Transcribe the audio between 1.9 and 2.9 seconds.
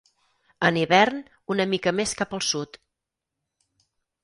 més cap al sud.